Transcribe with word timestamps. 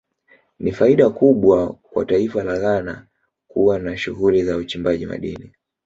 Ni 0.59 0.71
faida 0.71 1.09
kubwa 1.09 1.73
kwa 1.73 2.05
taifa 2.05 2.43
la 2.43 2.57
Ghana 2.59 3.05
kuwa 3.47 3.79
na 3.79 3.97
shughuli 3.97 4.43
za 4.43 4.57
uchimbaji 4.57 5.05
madini 5.05 5.51